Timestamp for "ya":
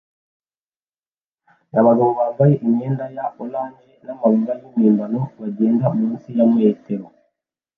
3.15-3.25, 6.37-6.45